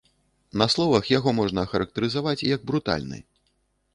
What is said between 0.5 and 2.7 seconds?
На словах яго можна ахарактарызаваць як